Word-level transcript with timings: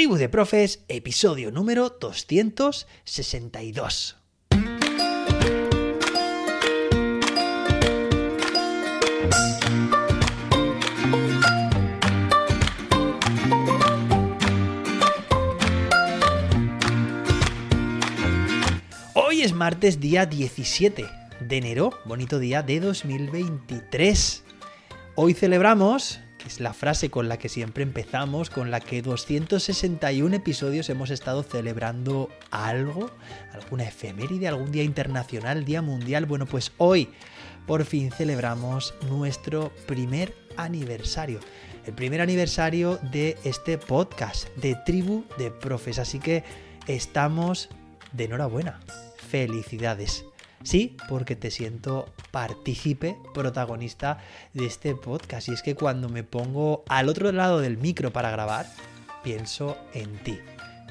Tribu 0.00 0.16
de 0.16 0.30
Profes, 0.30 0.82
episodio 0.88 1.52
número 1.52 1.90
262. 1.90 4.16
Hoy 19.12 19.42
es 19.42 19.52
martes 19.52 20.00
día 20.00 20.24
17 20.24 21.04
de 21.40 21.56
enero, 21.58 21.92
bonito 22.06 22.38
día 22.38 22.62
de 22.62 22.80
2023. 22.80 24.44
Hoy 25.14 25.34
celebramos 25.34 26.20
es 26.50 26.58
la 26.58 26.72
frase 26.72 27.10
con 27.10 27.28
la 27.28 27.38
que 27.38 27.48
siempre 27.48 27.84
empezamos, 27.84 28.50
con 28.50 28.72
la 28.72 28.80
que 28.80 29.02
261 29.02 30.34
episodios 30.34 30.90
hemos 30.90 31.10
estado 31.10 31.44
celebrando 31.44 32.28
algo, 32.50 33.08
alguna 33.52 33.84
efeméride, 33.84 34.48
algún 34.48 34.72
día 34.72 34.82
internacional, 34.82 35.64
día 35.64 35.80
mundial. 35.80 36.26
Bueno, 36.26 36.46
pues 36.46 36.72
hoy 36.78 37.08
por 37.68 37.84
fin 37.84 38.10
celebramos 38.10 38.94
nuestro 39.08 39.72
primer 39.86 40.34
aniversario. 40.56 41.38
El 41.86 41.94
primer 41.94 42.20
aniversario 42.20 42.98
de 43.12 43.38
este 43.44 43.78
podcast 43.78 44.48
de 44.56 44.76
Tribu 44.84 45.24
de 45.38 45.52
Profes. 45.52 46.00
Así 46.00 46.18
que 46.18 46.42
estamos 46.88 47.68
de 48.12 48.24
enhorabuena. 48.24 48.80
Felicidades. 49.30 50.24
Sí, 50.62 50.96
porque 51.08 51.36
te 51.36 51.50
siento 51.50 52.12
partícipe, 52.30 53.16
protagonista 53.32 54.18
de 54.52 54.66
este 54.66 54.94
podcast. 54.94 55.48
Y 55.48 55.52
es 55.52 55.62
que 55.62 55.74
cuando 55.74 56.08
me 56.08 56.22
pongo 56.22 56.84
al 56.88 57.08
otro 57.08 57.32
lado 57.32 57.60
del 57.60 57.78
micro 57.78 58.12
para 58.12 58.30
grabar, 58.30 58.66
pienso 59.24 59.78
en 59.94 60.18
ti. 60.18 60.38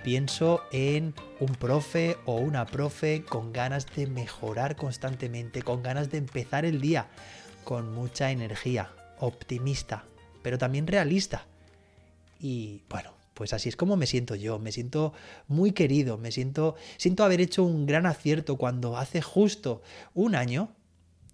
Pienso 0.04 0.64
en 0.72 1.14
un 1.40 1.54
profe 1.56 2.18
o 2.26 2.36
una 2.36 2.66
profe 2.66 3.24
con 3.24 3.54
ganas 3.54 3.86
de 3.96 4.08
mejorar 4.08 4.76
constantemente, 4.76 5.62
con 5.62 5.84
ganas 5.84 6.10
de 6.10 6.18
empezar 6.18 6.66
el 6.66 6.82
día 6.82 7.08
con 7.64 7.94
mucha 7.94 8.32
energía, 8.32 8.90
optimista, 9.20 10.04
pero 10.42 10.58
también 10.58 10.88
realista. 10.88 11.46
Y 12.40 12.82
bueno, 12.90 13.19
pues 13.40 13.54
así 13.54 13.70
es 13.70 13.78
como 13.78 13.96
me 13.96 14.06
siento 14.06 14.36
yo, 14.36 14.60
me 14.60 14.74
siento 14.74 15.14
muy 15.48 15.72
querido, 15.72 16.18
me 16.18 16.30
siento, 16.30 16.76
siento 16.98 17.24
haber 17.24 17.40
hecho 17.40 17.64
un 17.64 17.86
gran 17.86 18.06
acierto 18.06 18.58
cuando 18.58 18.98
hace 18.98 19.22
justo 19.22 19.82
un 20.14 20.36
año 20.36 20.76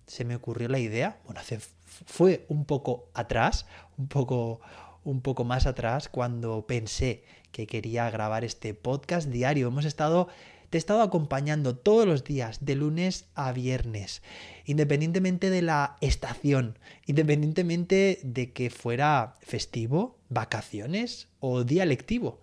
se 0.05 0.23
me 0.23 0.35
ocurrió 0.35 0.67
la 0.67 0.77
idea, 0.77 1.17
bueno, 1.25 1.39
hace, 1.39 1.57
fue 1.87 2.45
un 2.47 2.65
poco 2.65 3.09
atrás, 3.15 3.65
un 3.97 4.07
poco, 4.07 4.61
un 5.03 5.21
poco 5.21 5.45
más 5.45 5.65
atrás 5.65 6.07
cuando 6.07 6.67
pensé 6.67 7.23
que 7.51 7.65
quería 7.65 8.07
grabar 8.11 8.43
este 8.43 8.75
podcast 8.75 9.29
diario. 9.29 9.69
Hemos 9.69 9.85
estado 9.85 10.27
te 10.69 10.77
he 10.77 10.79
estado 10.79 11.01
acompañando 11.01 11.75
todos 11.77 12.07
los 12.07 12.23
días, 12.23 12.65
de 12.65 12.75
lunes 12.75 13.25
a 13.35 13.51
viernes, 13.51 14.21
independientemente 14.65 15.49
de 15.49 15.61
la 15.61 15.97
estación, 16.01 16.77
independientemente 17.05 18.19
de 18.23 18.51
que 18.51 18.69
fuera 18.69 19.35
festivo, 19.41 20.17
vacaciones 20.29 21.27
o 21.39 21.63
día 21.63 21.85
lectivo. 21.85 22.41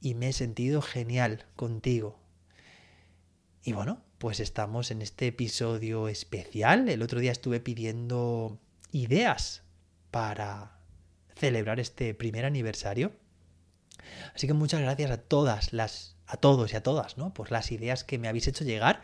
Y 0.00 0.14
me 0.14 0.28
he 0.28 0.32
sentido 0.32 0.82
genial 0.82 1.46
contigo. 1.56 2.18
Y 3.64 3.72
bueno, 3.72 4.02
pues 4.18 4.40
estamos 4.40 4.90
en 4.90 5.02
este 5.02 5.28
episodio 5.28 6.08
especial. 6.08 6.88
El 6.88 7.02
otro 7.02 7.20
día 7.20 7.32
estuve 7.32 7.60
pidiendo 7.60 8.58
ideas 8.92 9.62
para 10.10 10.78
celebrar 11.36 11.80
este 11.80 12.14
primer 12.14 12.44
aniversario. 12.44 13.12
Así 14.34 14.46
que 14.46 14.54
muchas 14.54 14.80
gracias 14.80 15.10
a 15.10 15.18
todas 15.18 15.72
las 15.72 16.17
a 16.28 16.36
todos 16.36 16.72
y 16.72 16.76
a 16.76 16.82
todas, 16.82 17.16
¿no? 17.16 17.32
Pues 17.34 17.50
las 17.50 17.72
ideas 17.72 18.04
que 18.04 18.18
me 18.18 18.28
habéis 18.28 18.46
hecho 18.46 18.64
llegar. 18.64 19.02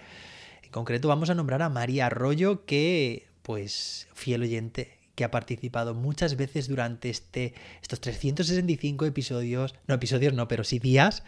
En 0.62 0.70
concreto 0.70 1.08
vamos 1.08 1.30
a 1.30 1.34
nombrar 1.34 1.62
a 1.62 1.70
María 1.70 2.06
Arroyo, 2.06 2.64
que, 2.66 3.26
pues, 3.42 4.08
fiel 4.14 4.42
oyente, 4.42 4.98
que 5.14 5.24
ha 5.24 5.30
participado 5.30 5.94
muchas 5.94 6.36
veces 6.36 6.68
durante 6.68 7.08
este, 7.08 7.54
estos 7.82 8.00
365 8.00 9.06
episodios, 9.06 9.74
no 9.86 9.94
episodios 9.94 10.34
no, 10.34 10.48
pero 10.48 10.64
sí 10.64 10.78
días, 10.78 11.22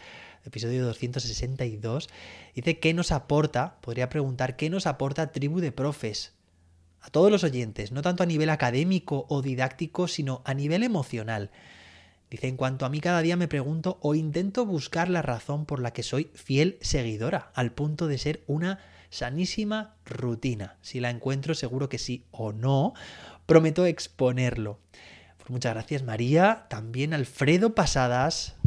episodio 0.45 0.85
262, 0.85 2.09
dice 2.55 2.79
qué 2.79 2.93
nos 2.93 3.11
aporta, 3.11 3.77
podría 3.81 4.09
preguntar 4.09 4.55
qué 4.55 4.69
nos 4.69 4.87
aporta 4.87 5.31
Tribu 5.31 5.59
de 5.59 5.71
Profes 5.71 6.33
a 7.01 7.09
todos 7.09 7.31
los 7.31 7.43
oyentes, 7.43 7.91
no 7.91 8.01
tanto 8.01 8.23
a 8.23 8.25
nivel 8.25 8.49
académico 8.49 9.25
o 9.29 9.41
didáctico, 9.41 10.07
sino 10.07 10.41
a 10.45 10.53
nivel 10.53 10.83
emocional. 10.83 11.51
Dice, 12.29 12.47
en 12.47 12.57
cuanto 12.57 12.85
a 12.85 12.89
mí 12.89 12.99
cada 12.99 13.21
día 13.21 13.37
me 13.37 13.47
pregunto 13.47 13.99
o 14.01 14.13
intento 14.13 14.65
buscar 14.65 15.09
la 15.09 15.21
razón 15.21 15.65
por 15.65 15.79
la 15.79 15.91
que 15.91 16.03
soy 16.03 16.29
fiel 16.33 16.77
seguidora, 16.81 17.51
al 17.53 17.71
punto 17.71 18.07
de 18.07 18.17
ser 18.17 18.43
una 18.47 18.79
sanísima 19.09 19.95
rutina. 20.05 20.75
Si 20.81 20.99
la 20.99 21.09
encuentro, 21.09 21.55
seguro 21.55 21.87
que 21.87 21.97
sí 21.97 22.25
o 22.31 22.51
no, 22.51 22.93
prometo 23.45 23.85
exponerlo. 23.85 24.79
Pues 25.37 25.49
muchas 25.49 25.73
gracias 25.73 26.03
María, 26.03 26.65
también 26.69 27.13
Alfredo 27.13 27.73
Pasadas. 27.73 28.57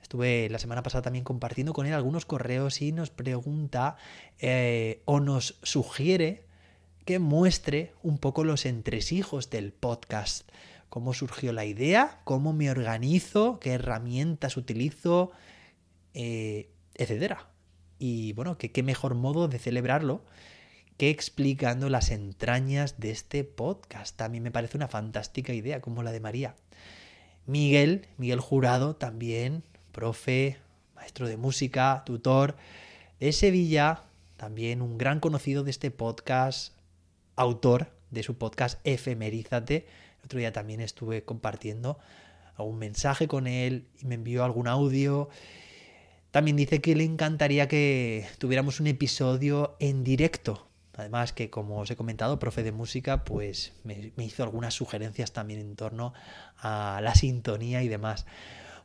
Estuve 0.00 0.48
la 0.48 0.58
semana 0.58 0.82
pasada 0.82 1.02
también 1.02 1.24
compartiendo 1.24 1.74
con 1.74 1.86
él 1.86 1.92
algunos 1.92 2.24
correos 2.24 2.80
y 2.80 2.92
nos 2.92 3.10
pregunta 3.10 3.96
eh, 4.38 5.02
o 5.04 5.20
nos 5.20 5.58
sugiere 5.62 6.46
que 7.04 7.18
muestre 7.18 7.92
un 8.02 8.16
poco 8.18 8.44
los 8.44 8.64
entresijos 8.64 9.50
del 9.50 9.72
podcast 9.72 10.48
cómo 10.92 11.14
surgió 11.14 11.54
la 11.54 11.64
idea, 11.64 12.20
cómo 12.24 12.52
me 12.52 12.70
organizo, 12.70 13.58
qué 13.60 13.70
herramientas 13.72 14.58
utilizo, 14.58 15.30
eh, 16.12 16.68
etcétera. 16.92 17.48
Y 17.98 18.34
bueno, 18.34 18.58
que 18.58 18.72
qué 18.72 18.82
mejor 18.82 19.14
modo 19.14 19.48
de 19.48 19.58
celebrarlo 19.58 20.22
que 20.98 21.08
explicando 21.08 21.88
las 21.88 22.10
entrañas 22.10 23.00
de 23.00 23.10
este 23.10 23.42
podcast. 23.42 24.18
También 24.18 24.44
me 24.44 24.50
parece 24.50 24.76
una 24.76 24.86
fantástica 24.86 25.54
idea, 25.54 25.80
como 25.80 26.02
la 26.02 26.12
de 26.12 26.20
María. 26.20 26.56
Miguel, 27.46 28.06
Miguel 28.18 28.40
Jurado, 28.40 28.94
también, 28.94 29.62
profe, 29.92 30.58
maestro 30.94 31.26
de 31.26 31.38
música, 31.38 32.02
tutor 32.04 32.54
de 33.18 33.32
Sevilla, 33.32 34.02
también 34.36 34.82
un 34.82 34.98
gran 34.98 35.20
conocido 35.20 35.64
de 35.64 35.70
este 35.70 35.90
podcast, 35.90 36.74
autor 37.34 38.01
de 38.12 38.22
su 38.22 38.38
podcast 38.38 38.78
Efemerízate, 38.84 39.86
otro 40.24 40.38
día 40.38 40.52
también 40.52 40.80
estuve 40.80 41.24
compartiendo 41.24 41.98
algún 42.54 42.78
mensaje 42.78 43.26
con 43.26 43.46
él 43.46 43.88
y 44.00 44.06
me 44.06 44.14
envió 44.14 44.44
algún 44.44 44.68
audio. 44.68 45.28
También 46.30 46.56
dice 46.56 46.80
que 46.80 46.94
le 46.94 47.04
encantaría 47.04 47.68
que 47.68 48.26
tuviéramos 48.38 48.80
un 48.80 48.86
episodio 48.86 49.76
en 49.80 50.04
directo. 50.04 50.68
Además 50.94 51.32
que, 51.32 51.50
como 51.50 51.80
os 51.80 51.90
he 51.90 51.96
comentado, 51.96 52.38
profe 52.38 52.62
de 52.62 52.72
música, 52.72 53.24
pues 53.24 53.72
me, 53.82 54.12
me 54.16 54.24
hizo 54.24 54.42
algunas 54.42 54.74
sugerencias 54.74 55.32
también 55.32 55.60
en 55.60 55.74
torno 55.74 56.12
a 56.58 57.00
la 57.02 57.14
sintonía 57.14 57.82
y 57.82 57.88
demás. 57.88 58.26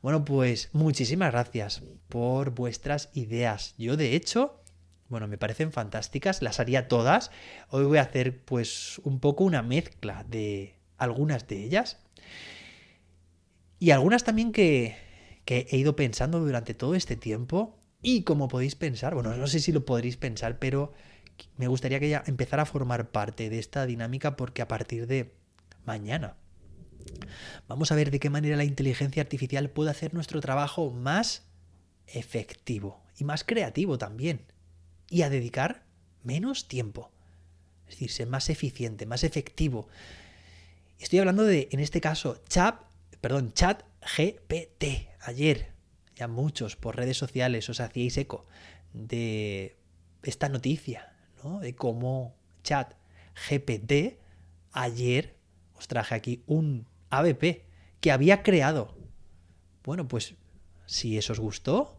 Bueno, 0.02 0.24
pues 0.24 0.70
muchísimas 0.74 1.32
gracias 1.32 1.84
por 2.08 2.52
vuestras 2.52 3.10
ideas. 3.14 3.76
Yo, 3.78 3.98
de 3.98 4.16
hecho, 4.16 4.62
bueno, 5.10 5.28
me 5.28 5.38
parecen 5.38 5.72
fantásticas, 5.72 6.42
las 6.42 6.60
haría 6.60 6.88
todas. 6.88 7.32
Hoy 7.70 7.86
voy 7.86 7.98
a 7.98 8.04
hacer 8.04 8.44
pues 8.44 9.00
un 9.04 9.20
poco 9.20 9.44
una 9.44 9.62
mezcla 9.62 10.26
de 10.28 10.76
algunas 10.98 11.48
de 11.48 11.64
ellas. 11.64 11.98
Y 13.80 13.92
algunas 13.92 14.24
también 14.24 14.52
que, 14.52 14.98
que 15.46 15.68
he 15.70 15.78
ido 15.78 15.96
pensando 15.96 16.40
durante 16.40 16.74
todo 16.74 16.96
este 16.96 17.16
tiempo. 17.16 17.80
Y 18.02 18.24
como 18.24 18.48
podéis 18.48 18.76
pensar, 18.76 19.14
bueno, 19.14 19.36
no 19.36 19.48
sé 19.48 19.60
si 19.60 19.72
lo 19.72 19.86
podréis 19.86 20.18
pensar, 20.18 20.60
pero 20.60 20.94
me 21.58 21.68
gustaría 21.68 22.00
que 22.00 22.10
ya 22.10 22.24
empezara 22.28 22.64
a 22.64 22.66
formar 22.66 23.12
parte 23.12 23.50
de 23.50 23.60
esta 23.60 23.86
dinámica 23.86 24.36
porque 24.36 24.62
a 24.62 24.68
partir 24.68 25.08
de 25.08 25.34
mañana 25.86 26.36
vamos 27.68 27.92
a 27.92 27.96
ver 27.96 28.12
de 28.12 28.20
qué 28.20 28.30
manera 28.30 28.58
la 28.58 28.64
inteligencia 28.64 29.22
artificial 29.22 29.70
puede 29.70 29.92
hacer 29.92 30.14
nuestro 30.14 30.42
trabajo 30.42 30.92
más 30.92 31.48
efectivo 32.08 33.04
y 33.18 33.24
más 33.24 33.44
creativo 33.44 33.98
también. 33.98 34.46
Y 35.10 35.22
a 35.22 35.30
dedicar 35.30 35.84
menos 36.24 36.68
tiempo. 36.68 37.12
Es 37.88 37.96
decir, 37.96 38.12
ser 38.12 38.28
más 38.28 38.50
eficiente, 38.50 39.06
más 39.06 39.24
efectivo. 39.24 39.88
Estoy 41.00 41.20
hablando 41.20 41.44
de, 41.44 41.70
en 41.72 41.80
este 41.80 42.02
caso, 42.02 42.42
chat, 42.50 42.82
perdón, 43.22 43.54
chat 43.54 43.84
GPT. 44.02 45.10
Ayer, 45.22 45.72
ya 46.16 46.28
muchos 46.28 46.76
por 46.76 46.96
redes 46.96 47.18
sociales 47.18 47.70
os 47.70 47.80
hacíais 47.80 48.18
eco 48.18 48.46
de 48.94 49.78
esta 50.24 50.50
noticia, 50.50 51.14
¿no? 51.44 51.60
De 51.60 51.76
cómo 51.76 52.36
chat 52.64 52.94
GPT 53.50 54.20
ayer 54.72 55.36
os 55.76 55.88
traje 55.88 56.16
aquí 56.16 56.44
un 56.48 56.88
ABP 57.10 57.64
que 58.00 58.12
había 58.12 58.44
creado. 58.44 58.96
Bueno, 59.84 60.08
pues 60.08 60.36
si 60.86 61.18
eso 61.18 61.34
os 61.34 61.40
gustó, 61.40 61.98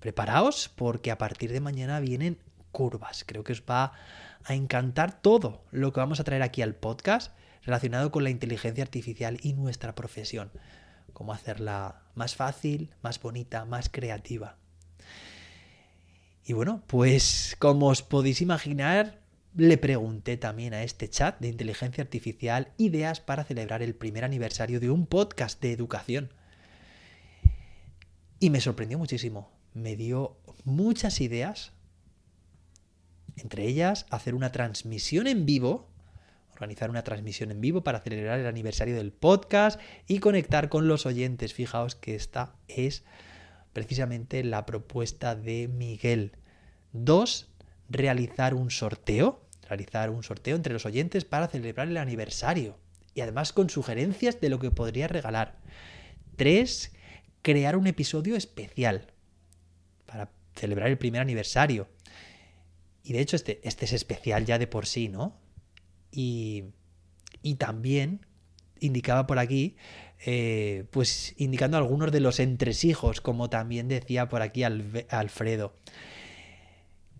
preparaos 0.00 0.70
porque 0.74 1.10
a 1.10 1.18
partir 1.18 1.52
de 1.52 1.60
mañana 1.60 2.00
vienen 2.00 2.38
curvas. 2.78 3.24
Creo 3.26 3.42
que 3.42 3.50
os 3.50 3.64
va 3.68 3.92
a 4.44 4.54
encantar 4.54 5.20
todo 5.20 5.64
lo 5.72 5.92
que 5.92 5.98
vamos 5.98 6.20
a 6.20 6.24
traer 6.24 6.42
aquí 6.42 6.62
al 6.62 6.76
podcast 6.76 7.32
relacionado 7.64 8.12
con 8.12 8.22
la 8.22 8.30
inteligencia 8.30 8.84
artificial 8.84 9.38
y 9.42 9.54
nuestra 9.54 9.96
profesión. 9.96 10.52
cómo 11.12 11.32
hacerla 11.32 12.02
más 12.14 12.36
fácil, 12.36 12.94
más 13.02 13.20
bonita, 13.20 13.64
más 13.64 13.88
creativa. 13.88 14.58
Y 16.44 16.52
bueno, 16.52 16.84
pues 16.86 17.56
como 17.58 17.88
os 17.88 18.02
podéis 18.02 18.40
imaginar, 18.40 19.18
le 19.56 19.76
pregunté 19.76 20.36
también 20.36 20.74
a 20.74 20.84
este 20.84 21.10
chat 21.10 21.40
de 21.40 21.48
inteligencia 21.48 22.04
artificial 22.04 22.68
ideas 22.76 23.18
para 23.18 23.42
celebrar 23.42 23.82
el 23.82 23.96
primer 23.96 24.22
aniversario 24.22 24.78
de 24.78 24.90
un 24.90 25.06
podcast 25.06 25.60
de 25.60 25.72
educación. 25.72 26.32
Y 28.38 28.50
me 28.50 28.60
sorprendió 28.60 28.98
muchísimo. 28.98 29.50
Me 29.74 29.96
dio 29.96 30.36
muchas 30.62 31.20
ideas. 31.20 31.72
Entre 33.40 33.66
ellas, 33.66 34.06
hacer 34.10 34.34
una 34.34 34.50
transmisión 34.52 35.26
en 35.26 35.46
vivo. 35.46 35.88
Organizar 36.52 36.90
una 36.90 37.04
transmisión 37.04 37.52
en 37.52 37.60
vivo 37.60 37.84
para 37.84 38.00
celebrar 38.00 38.40
el 38.40 38.46
aniversario 38.46 38.96
del 38.96 39.12
podcast 39.12 39.80
y 40.08 40.18
conectar 40.18 40.68
con 40.68 40.88
los 40.88 41.06
oyentes. 41.06 41.54
Fijaos 41.54 41.94
que 41.94 42.16
esta 42.16 42.56
es 42.66 43.04
precisamente 43.72 44.42
la 44.42 44.66
propuesta 44.66 45.36
de 45.36 45.68
Miguel. 45.68 46.32
Dos, 46.92 47.48
realizar 47.88 48.54
un 48.54 48.70
sorteo. 48.70 49.40
Realizar 49.68 50.10
un 50.10 50.24
sorteo 50.24 50.56
entre 50.56 50.72
los 50.72 50.86
oyentes 50.86 51.24
para 51.24 51.46
celebrar 51.46 51.88
el 51.88 51.98
aniversario. 51.98 52.76
Y 53.14 53.20
además 53.20 53.52
con 53.52 53.70
sugerencias 53.70 54.40
de 54.40 54.48
lo 54.48 54.58
que 54.58 54.72
podría 54.72 55.06
regalar. 55.06 55.58
Tres, 56.36 56.92
crear 57.42 57.76
un 57.76 57.86
episodio 57.86 58.34
especial 58.34 59.12
para 60.06 60.30
celebrar 60.56 60.88
el 60.88 60.98
primer 60.98 61.20
aniversario. 61.20 61.86
Y 63.08 63.14
de 63.14 63.20
hecho 63.20 63.36
este, 63.36 63.58
este 63.66 63.86
es 63.86 63.94
especial 63.94 64.44
ya 64.44 64.58
de 64.58 64.66
por 64.66 64.84
sí, 64.84 65.08
¿no? 65.08 65.34
Y, 66.12 66.64
y 67.42 67.54
también 67.54 68.26
indicaba 68.80 69.26
por 69.26 69.38
aquí, 69.38 69.76
eh, 70.26 70.84
pues 70.90 71.32
indicando 71.38 71.78
algunos 71.78 72.12
de 72.12 72.20
los 72.20 72.38
entresijos, 72.38 73.22
como 73.22 73.48
también 73.48 73.88
decía 73.88 74.28
por 74.28 74.42
aquí 74.42 74.62
Alfredo. 74.62 75.74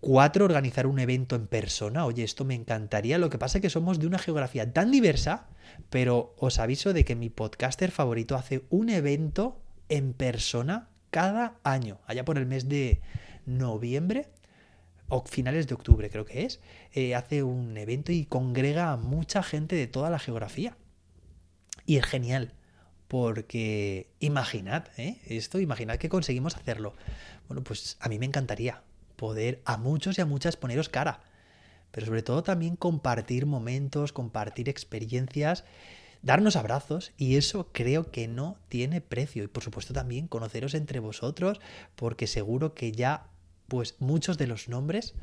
Cuatro, 0.00 0.44
organizar 0.44 0.86
un 0.86 0.98
evento 0.98 1.36
en 1.36 1.46
persona. 1.46 2.04
Oye, 2.04 2.22
esto 2.22 2.44
me 2.44 2.54
encantaría. 2.54 3.16
Lo 3.16 3.30
que 3.30 3.38
pasa 3.38 3.56
es 3.56 3.62
que 3.62 3.70
somos 3.70 3.98
de 3.98 4.08
una 4.08 4.18
geografía 4.18 4.70
tan 4.70 4.90
diversa, 4.90 5.48
pero 5.88 6.34
os 6.36 6.58
aviso 6.58 6.92
de 6.92 7.06
que 7.06 7.16
mi 7.16 7.30
podcaster 7.30 7.92
favorito 7.92 8.36
hace 8.36 8.64
un 8.68 8.90
evento 8.90 9.58
en 9.88 10.12
persona 10.12 10.90
cada 11.08 11.58
año, 11.64 11.98
allá 12.06 12.26
por 12.26 12.36
el 12.36 12.44
mes 12.44 12.68
de 12.68 13.00
noviembre 13.46 14.28
o 15.08 15.24
finales 15.24 15.66
de 15.66 15.74
octubre 15.74 16.10
creo 16.10 16.24
que 16.24 16.44
es, 16.44 16.60
eh, 16.92 17.14
hace 17.14 17.42
un 17.42 17.76
evento 17.76 18.12
y 18.12 18.24
congrega 18.24 18.92
a 18.92 18.96
mucha 18.96 19.42
gente 19.42 19.76
de 19.76 19.86
toda 19.86 20.10
la 20.10 20.18
geografía. 20.18 20.76
Y 21.86 21.96
es 21.96 22.04
genial, 22.04 22.52
porque 23.08 24.10
imaginad, 24.20 24.86
¿eh? 24.98 25.18
esto, 25.26 25.58
imaginad 25.58 25.96
que 25.96 26.08
conseguimos 26.08 26.56
hacerlo. 26.56 26.94
Bueno, 27.48 27.64
pues 27.64 27.96
a 28.00 28.08
mí 28.08 28.18
me 28.18 28.26
encantaría 28.26 28.82
poder 29.16 29.62
a 29.64 29.78
muchos 29.78 30.18
y 30.18 30.20
a 30.20 30.26
muchas 30.26 30.56
poneros 30.56 30.88
cara, 30.88 31.20
pero 31.90 32.06
sobre 32.06 32.22
todo 32.22 32.42
también 32.42 32.76
compartir 32.76 33.46
momentos, 33.46 34.12
compartir 34.12 34.68
experiencias 34.68 35.64
darnos 36.22 36.56
abrazos 36.56 37.12
y 37.16 37.36
eso 37.36 37.68
creo 37.72 38.10
que 38.10 38.28
no 38.28 38.58
tiene 38.68 39.00
precio. 39.00 39.44
Y 39.44 39.48
por 39.48 39.62
supuesto 39.62 39.94
también 39.94 40.28
conoceros 40.28 40.74
entre 40.74 41.00
vosotros 41.00 41.60
porque 41.96 42.26
seguro 42.26 42.74
que 42.74 42.92
ya 42.92 43.28
pues 43.68 43.96
muchos 44.00 44.38
de 44.38 44.46
los 44.46 44.68
nombres 44.68 45.14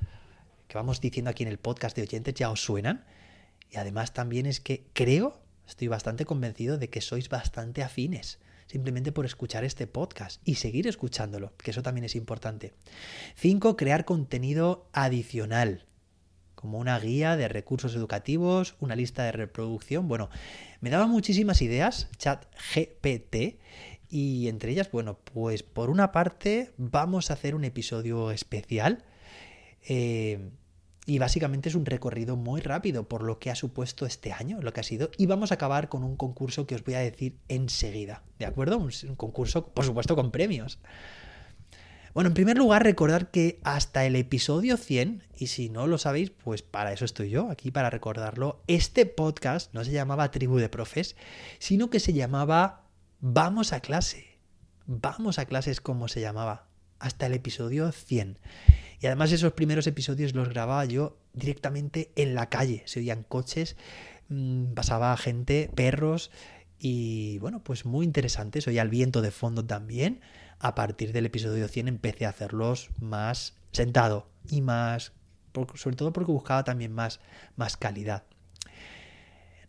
que 0.68 0.78
vamos 0.78 1.02
diciendo 1.02 1.30
aquí 1.30 1.44
en 1.44 1.50
el 1.50 1.58
podcast 1.58 1.96
de 1.96 2.04
oyentes 2.04 2.34
ya 2.34 2.50
os 2.50 2.62
suenan. 2.64 3.06
Y 3.70 3.78
además 3.78 4.14
también 4.14 4.46
es 4.46 4.60
que 4.60 4.86
creo, 4.94 5.42
estoy 5.68 5.88
bastante 5.88 6.26
convencido 6.26 6.78
de 6.78 6.90
que 6.90 7.02
sois 7.02 7.28
bastante 7.30 7.84
afines 7.84 8.40
simplemente 8.68 9.12
por 9.12 9.26
escuchar 9.26 9.64
este 9.64 9.88
podcast 9.88 10.42
y 10.44 10.56
seguir 10.56 10.88
escuchándolo, 10.88 11.54
que 11.58 11.72
eso 11.72 11.84
también 11.84 12.06
es 12.06 12.16
importante. 12.16 12.74
5. 13.36 13.78
Crear 13.78 14.06
contenido 14.06 14.90
adicional 14.92 15.86
como 16.56 16.80
una 16.80 17.00
guía 17.00 17.38
de 17.38 17.48
recursos 17.48 17.94
educativos, 17.96 18.76
una 18.80 18.96
lista 18.96 19.24
de 19.24 19.32
reproducción. 19.34 20.08
Bueno, 20.08 20.30
me 20.82 20.90
daba 20.90 21.06
muchísimas 21.06 21.62
ideas, 21.62 22.10
chat 22.18 22.46
GPT, 22.74 23.60
y 24.16 24.48
entre 24.48 24.72
ellas, 24.72 24.90
bueno, 24.94 25.20
pues 25.34 25.62
por 25.62 25.90
una 25.90 26.14
parte 26.14 26.72
vamos 26.78 27.30
a 27.30 27.34
hacer 27.34 27.54
un 27.54 27.66
episodio 27.66 28.32
especial. 28.32 29.04
Eh, 29.90 30.52
y 31.06 31.20
básicamente 31.20 31.68
es 31.68 31.76
un 31.76 31.86
recorrido 31.86 32.38
muy 32.38 32.62
rápido 32.62 33.10
por 33.10 33.24
lo 33.24 33.40
que 33.40 33.52
ha 33.52 33.56
supuesto 33.56 34.06
este 34.06 34.32
año, 34.32 34.62
lo 34.62 34.72
que 34.72 34.80
ha 34.80 34.84
sido. 34.84 35.12
Y 35.18 35.26
vamos 35.26 35.52
a 35.52 35.56
acabar 35.56 35.90
con 35.90 36.06
un 36.06 36.16
concurso 36.16 36.66
que 36.66 36.76
os 36.76 36.86
voy 36.86 36.94
a 36.94 37.00
decir 37.00 37.36
enseguida. 37.50 38.24
¿De 38.40 38.46
acuerdo? 38.46 38.78
Un, 38.78 38.90
un 39.06 39.16
concurso, 39.18 39.68
por 39.68 39.84
supuesto, 39.84 40.16
con 40.16 40.32
premios. 40.32 40.80
Bueno, 42.14 42.30
en 42.30 42.36
primer 42.36 42.58
lugar, 42.58 42.84
recordar 42.84 43.32
que 43.32 43.60
hasta 43.66 44.06
el 44.06 44.16
episodio 44.16 44.78
100, 44.78 45.24
y 45.38 45.48
si 45.48 45.68
no 45.68 45.88
lo 45.88 45.98
sabéis, 45.98 46.30
pues 46.30 46.62
para 46.62 46.94
eso 46.94 47.04
estoy 47.04 47.32
yo, 47.32 47.50
aquí 47.50 47.70
para 47.70 47.90
recordarlo, 47.90 48.64
este 48.68 49.06
podcast 49.06 49.74
no 49.74 49.84
se 49.84 49.92
llamaba 49.92 50.32
Tribu 50.32 50.58
de 50.58 50.70
Profes, 50.70 51.18
sino 51.60 51.90
que 51.90 52.00
se 52.00 52.14
llamaba 52.14 52.85
Vamos 53.28 53.74
a 53.74 53.80
clase. 53.80 54.38
Vamos 54.86 55.40
a 55.40 55.46
clase 55.46 55.72
es 55.72 55.82
como 55.82 56.08
se 56.08 56.22
llamaba, 56.22 56.68
hasta 57.00 57.26
el 57.26 57.34
episodio 57.34 57.92
100. 57.92 58.38
Y 59.02 59.08
además 59.08 59.32
esos 59.32 59.54
primeros 59.54 59.88
episodios 59.88 60.36
los 60.36 60.48
grababa 60.48 60.86
yo 60.86 61.18
directamente 61.34 62.12
en 62.16 62.36
la 62.36 62.50
calle, 62.50 62.84
se 62.86 63.00
oían 63.00 63.24
coches, 63.24 63.78
mm, 64.30 64.76
pasaba 64.76 65.18
gente, 65.18 65.72
perros, 65.74 66.30
y 66.78 67.40
bueno, 67.40 67.64
pues 67.64 67.84
muy 67.84 68.06
interesante, 68.06 68.60
oía 68.68 68.84
el 68.84 68.90
viento 68.90 69.24
de 69.24 69.32
fondo 69.32 69.66
también 69.66 70.22
a 70.60 70.76
partir 70.76 71.12
del 71.12 71.26
episodio 71.26 71.68
100 71.68 71.88
empecé 71.88 72.28
a 72.28 72.30
hacerlos 72.30 72.92
más 73.00 73.56
sentado 73.72 74.30
y 74.52 74.62
más, 74.62 75.14
sobre 75.74 75.96
todo 75.96 76.14
porque 76.14 76.32
buscaba 76.32 76.64
también 76.64 76.94
más, 76.94 77.20
más 77.56 77.76
calidad. 77.76 78.26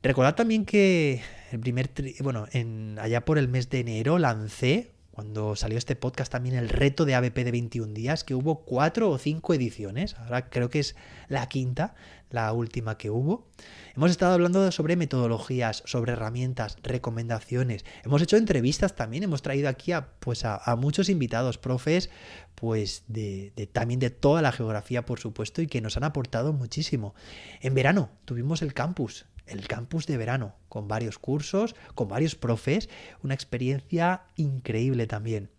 Recordad 0.03 0.35
también 0.35 0.65
que 0.65 1.23
el 1.53 1.61
primer, 1.61 1.91
bueno, 2.21 2.47
en, 2.53 2.99
allá 3.01 3.25
por 3.25 3.39
el 3.39 3.49
mes 3.49 3.71
de 3.71 3.81
enero 3.81 4.19
lancé, 4.19 4.93
cuando 5.11 5.57
salió 5.57 5.79
este 5.79 5.97
podcast 5.97 6.31
también 6.31 6.57
el 6.57 6.69
reto 6.69 7.07
de 7.07 7.15
ABP 7.15 7.37
de 7.37 7.51
21 7.51 7.95
días, 7.95 8.23
que 8.23 8.35
hubo 8.35 8.67
cuatro 8.67 9.09
o 9.09 9.17
cinco 9.17 9.55
ediciones, 9.55 10.15
ahora 10.17 10.51
creo 10.51 10.69
que 10.69 10.81
es 10.81 10.95
la 11.29 11.49
quinta, 11.49 11.95
la 12.29 12.53
última 12.53 12.99
que 12.99 13.09
hubo. 13.09 13.49
Hemos 13.95 14.11
estado 14.11 14.35
hablando 14.35 14.71
sobre 14.73 14.95
metodologías, 14.95 15.83
sobre 15.87 16.13
herramientas, 16.13 16.77
recomendaciones. 16.83 17.87
Hemos 18.05 18.21
hecho 18.21 18.37
entrevistas 18.37 18.95
también, 18.95 19.23
hemos 19.23 19.41
traído 19.41 19.71
aquí 19.71 19.93
a, 19.93 20.11
pues 20.21 20.45
a, 20.45 20.61
muchos 20.77 21.09
invitados, 21.09 21.57
profes, 21.57 22.11
pues 22.55 23.05
de, 23.09 23.53
también 23.73 24.01
de 24.01 24.11
toda 24.11 24.43
la 24.43 24.53
geografía, 24.53 25.07
por 25.07 25.19
supuesto, 25.19 25.63
y 25.63 25.67
que 25.67 25.81
nos 25.81 25.97
han 25.97 26.05
aportado 26.05 26.53
muchísimo. 26.53 27.15
En 27.63 27.73
verano 27.73 28.11
tuvimos 28.27 28.61
el 28.61 28.75
campus, 28.75 29.25
el 29.47 29.67
campus 29.69 30.07
de 30.07 30.17
verano, 30.17 30.57
con 30.69 30.89
varios 30.89 31.19
cursos, 31.19 31.75
con 31.95 32.09
varios 32.09 32.35
profes, 32.35 32.89
una 33.23 33.35
experiencia 33.35 34.23
increíble 34.37 35.07
también. 35.07 35.51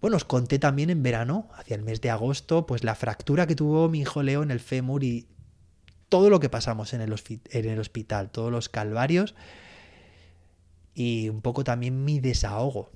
Bueno, 0.00 0.16
os 0.16 0.24
conté 0.24 0.58
también 0.58 0.90
en 0.90 1.02
verano, 1.02 1.48
hacia 1.54 1.76
el 1.76 1.82
mes 1.82 2.00
de 2.00 2.10
agosto, 2.10 2.66
pues 2.66 2.84
la 2.84 2.94
fractura 2.94 3.46
que 3.46 3.56
tuvo 3.56 3.88
mi 3.88 4.00
hijo 4.00 4.22
Leo 4.22 4.42
en 4.42 4.50
el 4.50 4.60
fémur 4.60 5.02
y 5.02 5.28
todo 6.08 6.30
lo 6.30 6.40
que 6.40 6.48
pasamos 6.48 6.92
en 6.92 7.00
el, 7.00 7.12
hospital, 7.80 8.30
todos 8.30 8.52
los 8.52 8.68
calvarios 8.68 9.34
y 10.94 11.28
un 11.28 11.40
poco 11.40 11.64
también 11.64 12.04
mi 12.04 12.20
desahogo. 12.20 12.92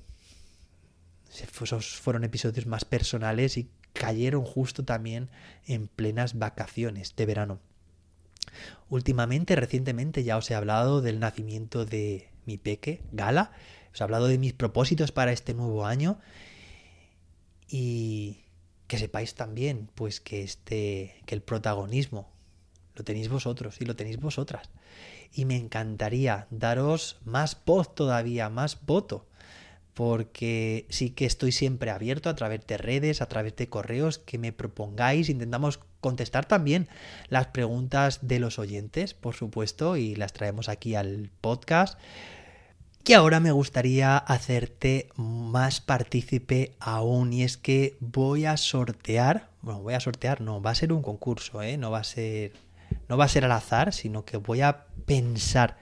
Esos 1.29 1.97
fueron 1.97 2.23
episodios 2.23 2.65
más 2.65 2.85
personales 2.85 3.57
y 3.57 3.69
cayeron 3.93 4.45
justo 4.45 4.85
también 4.85 5.29
en 5.65 5.87
plenas 5.87 6.37
vacaciones 6.37 7.15
de 7.15 7.25
verano. 7.25 7.59
Últimamente, 8.89 9.55
recientemente, 9.55 10.23
ya 10.23 10.37
os 10.37 10.49
he 10.49 10.55
hablado 10.55 11.01
del 11.01 11.19
nacimiento 11.19 11.85
de 11.85 12.29
mi 12.45 12.57
peque, 12.57 13.01
Gala. 13.11 13.51
Os 13.93 14.01
he 14.01 14.03
hablado 14.03 14.27
de 14.27 14.37
mis 14.37 14.53
propósitos 14.53 15.11
para 15.11 15.31
este 15.31 15.53
nuevo 15.53 15.85
año. 15.85 16.19
Y 17.67 18.45
que 18.87 18.97
sepáis 18.97 19.35
también, 19.35 19.89
pues, 19.95 20.19
que 20.19 20.43
este. 20.43 21.15
que 21.25 21.35
el 21.35 21.41
protagonismo 21.41 22.29
lo 22.99 23.05
tenéis 23.05 23.29
vosotros 23.29 23.77
y 23.79 23.85
lo 23.85 23.95
tenéis 23.95 24.19
vosotras. 24.19 24.69
Y 25.31 25.45
me 25.45 25.55
encantaría 25.55 26.47
daros 26.49 27.17
más 27.23 27.57
voz 27.65 27.95
todavía, 27.95 28.49
más 28.49 28.85
voto, 28.85 29.25
porque 29.93 30.85
sí 30.89 31.11
que 31.11 31.25
estoy 31.25 31.51
siempre 31.51 31.91
abierto 31.91 32.29
a 32.29 32.35
través 32.35 32.65
de 32.67 32.77
redes, 32.77 33.21
a 33.21 33.27
través 33.27 33.55
de 33.55 33.69
correos, 33.69 34.19
que 34.19 34.37
me 34.37 34.51
propongáis, 34.51 35.29
intentamos 35.29 35.79
contestar 36.01 36.45
también 36.45 36.87
las 37.29 37.47
preguntas 37.47 38.19
de 38.21 38.39
los 38.39 38.59
oyentes, 38.59 39.13
por 39.13 39.35
supuesto, 39.35 39.97
y 39.97 40.15
las 40.15 40.33
traemos 40.33 40.69
aquí 40.69 40.95
al 40.95 41.29
podcast. 41.41 41.99
Que 43.03 43.15
ahora 43.15 43.39
me 43.39 43.51
gustaría 43.51 44.17
hacerte 44.17 45.09
más 45.15 45.81
partícipe 45.81 46.73
aún, 46.79 47.33
y 47.33 47.43
es 47.43 47.57
que 47.57 47.97
voy 47.99 48.45
a 48.45 48.57
sortear, 48.57 49.49
bueno, 49.61 49.81
voy 49.81 49.93
a 49.93 49.99
sortear, 49.99 50.41
no, 50.41 50.61
va 50.61 50.71
a 50.71 50.75
ser 50.75 50.93
un 50.93 51.01
concurso, 51.01 51.61
¿eh? 51.61 51.77
no 51.77 51.91
va 51.91 51.99
a 51.99 52.03
ser 52.03 52.53
no 53.07 53.17
va 53.17 53.25
a 53.25 53.29
ser 53.29 53.45
al 53.45 53.51
azar, 53.51 53.93
sino 53.93 54.25
que 54.25 54.37
voy 54.37 54.61
a 54.61 54.85
pensar 55.05 55.77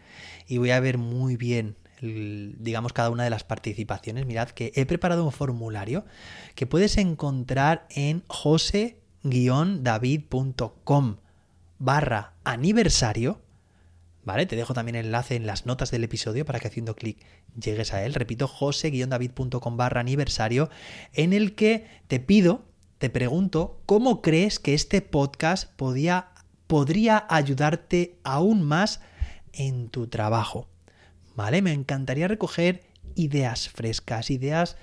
y 0.47 0.57
voy 0.57 0.71
a 0.71 0.79
ver 0.79 0.97
muy 0.97 1.37
bien 1.37 1.75
digamos, 2.01 2.93
cada 2.93 3.09
una 3.09 3.23
de 3.23 3.29
las 3.29 3.43
participaciones. 3.43 4.25
Mirad 4.25 4.49
que 4.49 4.71
he 4.75 4.85
preparado 4.85 5.25
un 5.25 5.31
formulario 5.31 6.05
que 6.55 6.67
puedes 6.67 6.97
encontrar 6.97 7.87
en 7.89 8.23
jose-david.com 9.23 11.17
barra 11.79 12.33
aniversario. 12.43 13.41
¿Vale? 14.23 14.45
Te 14.45 14.57
dejo 14.57 14.73
también 14.73 14.95
el 14.95 15.05
enlace 15.05 15.35
en 15.35 15.47
las 15.47 15.65
notas 15.65 15.89
del 15.89 16.03
episodio 16.03 16.43
para 16.43 16.59
que 16.59 16.67
haciendo 16.67 16.95
clic 16.95 17.17
llegues 17.57 17.93
a 17.93 18.03
él. 18.03 18.13
Repito, 18.13 18.47
jose-david.com 18.47 19.77
barra 19.77 20.01
aniversario, 20.01 20.69
en 21.13 21.31
el 21.31 21.55
que 21.55 21.87
te 22.07 22.19
pido, 22.19 22.65
te 22.97 23.09
pregunto, 23.09 23.79
¿cómo 23.85 24.21
crees 24.21 24.59
que 24.59 24.73
este 24.73 25.01
podcast 25.01 25.71
podía, 25.77 26.29
podría 26.67 27.25
ayudarte 27.29 28.17
aún 28.23 28.63
más 28.63 28.99
en 29.53 29.87
tu 29.87 30.07
trabajo? 30.07 30.67
¿Vale? 31.37 31.61
Me 31.61 31.71
encantaría 31.71 32.27
recoger 32.27 32.83
ideas 33.15 33.69
frescas, 33.69 34.29
ideas 34.29 34.75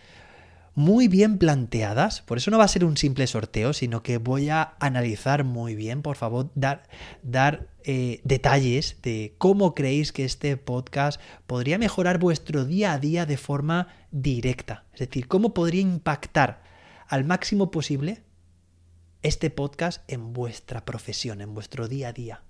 muy 0.75 1.09
bien 1.09 1.39
planteadas. 1.39 2.23
Por 2.23 2.39
eso 2.39 2.51
no 2.51 2.59
va 2.59 2.65
a 2.65 2.69
ser 2.69 2.85
un 2.85 2.97
simple 2.97 3.27
sorteo, 3.27 3.73
sino 3.73 4.03
que 4.03 4.19
voy 4.19 4.49
a 4.49 4.75
analizar 4.81 5.45
muy 5.45 5.75
bien, 5.75 6.03
por 6.03 6.17
favor, 6.17 6.51
dar, 6.55 6.83
dar 7.23 7.69
eh, 7.85 8.21
detalles 8.25 8.97
de 9.03 9.35
cómo 9.39 9.75
creéis 9.75 10.13
que 10.13 10.25
este 10.25 10.57
podcast 10.57 11.21
podría 11.47 11.79
mejorar 11.79 12.19
vuestro 12.19 12.65
día 12.65 12.93
a 12.93 12.99
día 12.99 13.27
de 13.27 13.37
forma 13.37 13.89
directa. 14.11 14.85
Es 14.93 15.01
decir, 15.01 15.29
cómo 15.29 15.55
podría 15.55 15.83
impactar 15.83 16.63
al 17.07 17.25
máximo 17.25 17.71
posible 17.71 18.23
este 19.23 19.51
podcast 19.51 20.03
en 20.11 20.33
vuestra 20.33 20.85
profesión, 20.85 21.41
en 21.41 21.55
vuestro 21.55 21.89
día 21.89 22.09
a 22.09 22.13
día. 22.13 22.43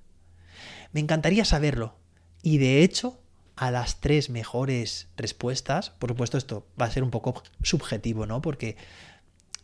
Me 0.93 1.01
encantaría 1.01 1.45
saberlo. 1.45 1.97
Y 2.43 2.59
de 2.59 2.83
hecho, 2.83 3.24
a 3.57 3.71
las 3.71 4.01
tres 4.01 4.31
mejores 4.31 5.09
respuestas, 5.17 5.91
por 5.91 6.11
supuesto 6.11 6.39
esto 6.39 6.67
va 6.81 6.87
a 6.87 6.91
ser 6.91 7.03
un 7.03 7.11
poco 7.11 7.43
subjetivo, 7.63 8.27
¿no? 8.27 8.43
Porque 8.43 8.77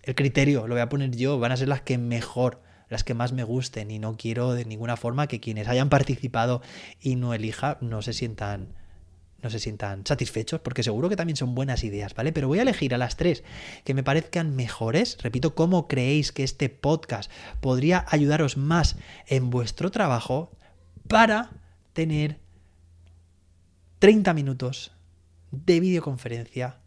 el 0.02 0.14
criterio 0.14 0.66
lo 0.66 0.75
voy 0.75 0.82
a 0.82 0.88
poner 0.88 1.11
yo, 1.16 1.38
van 1.38 1.52
a 1.52 1.56
ser 1.56 1.68
las 1.68 1.82
que 1.82 1.99
mejor, 1.99 2.62
las 2.88 3.04
que 3.04 3.14
más 3.14 3.32
me 3.32 3.44
gusten 3.44 3.90
y 3.90 3.99
no 3.99 4.16
quiero 4.16 4.52
de 4.52 4.64
ninguna 4.64 4.97
forma 4.97 5.26
que 5.26 5.40
quienes 5.40 5.68
hayan 5.68 5.88
participado 5.88 6.62
y 7.00 7.16
no 7.16 7.35
elija 7.35 7.78
no 7.80 8.02
se 8.02 8.12
sientan 8.12 8.75
no 9.42 9.49
se 9.49 9.59
sientan 9.59 10.04
satisfechos 10.06 10.61
porque 10.61 10.82
seguro 10.82 11.09
que 11.09 11.16
también 11.16 11.37
son 11.37 11.54
buenas 11.54 11.82
ideas, 11.82 12.14
¿vale? 12.14 12.30
Pero 12.30 12.49
voy 12.49 12.59
a 12.59 12.62
elegir 12.62 12.94
a 12.94 12.99
las 12.99 13.16
tres 13.16 13.42
que 13.85 13.94
me 13.94 14.02
parezcan 14.02 14.54
mejores. 14.54 15.16
Repito, 15.23 15.54
¿cómo 15.54 15.88
creéis 15.88 16.30
que 16.30 16.44
este 16.44 16.68
podcast 16.68 17.30
podría 17.61 18.04
ayudaros 18.09 18.59
más 18.59 18.97
en 19.26 19.49
vuestro 19.49 19.90
trabajo 19.90 20.50
para 21.09 21.52
tener 21.94 22.38
30 24.00 24.33
minutos 24.33 24.92
de 25.50 25.78
videoconferencia 25.78 26.78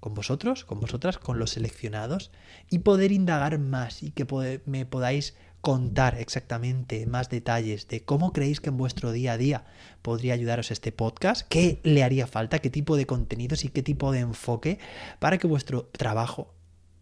con 0.00 0.14
vosotros, 0.14 0.64
con 0.64 0.80
vosotras, 0.80 1.18
con 1.18 1.38
los 1.38 1.50
seleccionados 1.50 2.30
y 2.70 2.78
poder 2.78 3.12
indagar 3.12 3.58
más 3.58 4.02
y 4.02 4.10
que 4.10 4.26
me 4.64 4.86
podáis 4.86 5.36
contar 5.60 6.18
exactamente 6.18 7.04
más 7.04 7.28
detalles 7.28 7.88
de 7.88 8.06
cómo 8.06 8.32
creéis 8.32 8.62
que 8.62 8.70
en 8.70 8.78
vuestro 8.78 9.12
día 9.12 9.32
a 9.32 9.36
día 9.36 9.66
podría 10.00 10.32
ayudaros 10.32 10.70
este 10.70 10.92
podcast, 10.92 11.46
qué 11.46 11.78
le 11.82 12.02
haría 12.02 12.26
falta, 12.26 12.60
qué 12.60 12.70
tipo 12.70 12.96
de 12.96 13.04
contenidos 13.04 13.66
y 13.66 13.68
qué 13.68 13.82
tipo 13.82 14.10
de 14.10 14.20
enfoque 14.20 14.78
para 15.18 15.36
que 15.36 15.46
vuestro 15.46 15.90
trabajo 15.92 16.54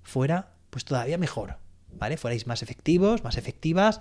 fuera 0.03 0.55
pues 0.71 0.85
todavía 0.85 1.17
mejor, 1.17 1.59
¿vale? 1.93 2.17
Fuerais 2.17 2.49
más 2.49 2.65
efectivos, 2.65 3.23
más 3.23 3.37
efectivas 3.37 4.01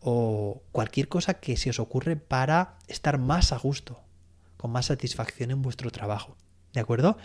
o 0.00 0.60
cualquier 0.72 1.08
cosa 1.08 1.40
que 1.40 1.56
se 1.56 1.70
os 1.70 1.80
ocurre 1.80 2.16
para 2.16 2.76
estar 2.86 3.16
más 3.16 3.52
a 3.52 3.56
gusto 3.56 4.02
con 4.60 4.70
más 4.72 4.86
satisfacción 4.86 5.50
en 5.50 5.62
vuestro 5.62 5.90
trabajo. 5.90 6.36
¿De 6.74 6.80
acuerdo? 6.80 7.16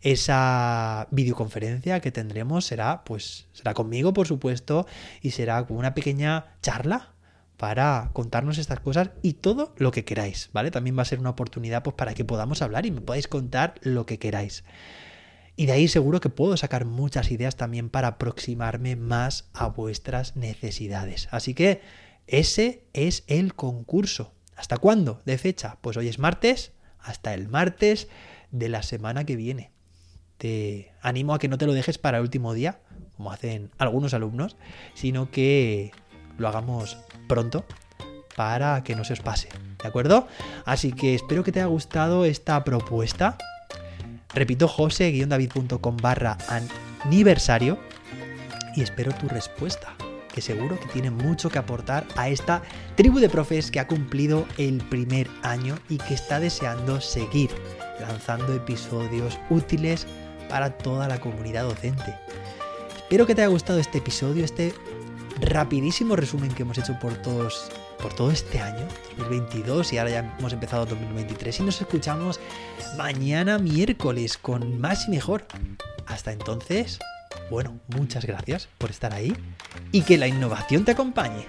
Esa 0.00 1.06
videoconferencia 1.10 2.00
que 2.00 2.10
tendremos 2.10 2.64
será, 2.64 3.04
pues, 3.04 3.46
será 3.52 3.74
conmigo, 3.74 4.12
por 4.12 4.26
supuesto, 4.26 4.86
y 5.20 5.32
será 5.32 5.64
como 5.66 5.78
una 5.78 5.94
pequeña 5.94 6.56
charla 6.62 7.14
para 7.58 8.10
contarnos 8.14 8.56
estas 8.56 8.80
cosas 8.80 9.10
y 9.22 9.34
todo 9.34 9.74
lo 9.76 9.90
que 9.90 10.04
queráis, 10.04 10.48
¿vale? 10.52 10.70
También 10.70 10.96
va 10.96 11.02
a 11.02 11.04
ser 11.04 11.20
una 11.20 11.30
oportunidad 11.30 11.82
pues, 11.82 11.94
para 11.94 12.14
que 12.14 12.24
podamos 12.24 12.62
hablar 12.62 12.86
y 12.86 12.90
me 12.90 13.02
podáis 13.02 13.28
contar 13.28 13.74
lo 13.82 14.06
que 14.06 14.18
queráis. 14.18 14.64
Y 15.54 15.66
de 15.66 15.72
ahí 15.72 15.88
seguro 15.88 16.20
que 16.20 16.30
puedo 16.30 16.56
sacar 16.56 16.84
muchas 16.84 17.30
ideas 17.30 17.56
también 17.56 17.90
para 17.90 18.08
aproximarme 18.08 18.96
más 18.96 19.50
a 19.52 19.66
vuestras 19.68 20.36
necesidades. 20.36 21.28
Así 21.32 21.52
que 21.52 21.82
ese 22.26 22.84
es 22.92 23.24
el 23.26 23.54
concurso. 23.54 24.32
¿Hasta 24.56 24.76
cuándo? 24.76 25.22
¿De 25.24 25.36
fecha? 25.38 25.78
Pues 25.80 25.96
hoy 25.96 26.08
es 26.08 26.18
martes, 26.18 26.72
hasta 27.08 27.34
el 27.34 27.48
martes 27.48 28.08
de 28.50 28.68
la 28.68 28.82
semana 28.82 29.24
que 29.24 29.36
viene. 29.36 29.70
Te 30.36 30.92
animo 31.02 31.34
a 31.34 31.38
que 31.38 31.48
no 31.48 31.58
te 31.58 31.66
lo 31.66 31.72
dejes 31.72 31.98
para 31.98 32.18
el 32.18 32.22
último 32.22 32.54
día, 32.54 32.78
como 33.16 33.32
hacen 33.32 33.70
algunos 33.78 34.14
alumnos, 34.14 34.56
sino 34.94 35.30
que 35.30 35.90
lo 36.36 36.48
hagamos 36.48 36.98
pronto 37.26 37.64
para 38.36 38.84
que 38.84 38.94
no 38.94 39.04
se 39.04 39.14
os 39.14 39.20
pase. 39.20 39.48
¿De 39.82 39.88
acuerdo? 39.88 40.28
Así 40.64 40.92
que 40.92 41.14
espero 41.14 41.42
que 41.42 41.50
te 41.50 41.60
haya 41.60 41.66
gustado 41.66 42.24
esta 42.24 42.62
propuesta. 42.62 43.36
Repito, 44.32 44.68
jose-david.com 44.68 45.96
barra 45.96 46.38
aniversario 47.04 47.78
y 48.76 48.82
espero 48.82 49.12
tu 49.12 49.26
respuesta 49.28 49.96
seguro 50.40 50.78
que 50.78 50.86
tiene 50.86 51.10
mucho 51.10 51.50
que 51.50 51.58
aportar 51.58 52.06
a 52.16 52.28
esta 52.28 52.62
tribu 52.96 53.18
de 53.18 53.28
profes 53.28 53.70
que 53.70 53.80
ha 53.80 53.86
cumplido 53.86 54.46
el 54.56 54.78
primer 54.78 55.28
año 55.42 55.76
y 55.88 55.98
que 55.98 56.14
está 56.14 56.40
deseando 56.40 57.00
seguir 57.00 57.50
lanzando 58.00 58.54
episodios 58.54 59.38
útiles 59.50 60.06
para 60.48 60.70
toda 60.70 61.08
la 61.08 61.20
comunidad 61.20 61.64
docente. 61.64 62.14
Espero 62.96 63.26
que 63.26 63.34
te 63.34 63.42
haya 63.42 63.50
gustado 63.50 63.78
este 63.78 63.98
episodio, 63.98 64.44
este 64.44 64.74
rapidísimo 65.40 66.16
resumen 66.16 66.52
que 66.52 66.62
hemos 66.62 66.78
hecho 66.78 66.98
por 66.98 67.14
todos 67.14 67.70
por 68.00 68.14
todo 68.14 68.30
este 68.30 68.60
año, 68.60 68.86
2022, 69.16 69.92
y 69.92 69.98
ahora 69.98 70.10
ya 70.10 70.36
hemos 70.38 70.52
empezado 70.52 70.86
2023 70.86 71.60
y 71.60 71.62
nos 71.64 71.80
escuchamos 71.80 72.38
mañana 72.96 73.58
miércoles 73.58 74.38
con 74.38 74.80
más 74.80 75.08
y 75.08 75.10
mejor. 75.10 75.44
Hasta 76.06 76.32
entonces, 76.32 76.98
bueno, 77.50 77.80
muchas 77.88 78.24
gracias 78.24 78.68
por 78.78 78.90
estar 78.90 79.14
ahí 79.14 79.34
y 79.92 80.02
que 80.02 80.18
la 80.18 80.26
innovación 80.26 80.84
te 80.84 80.92
acompañe. 80.92 81.46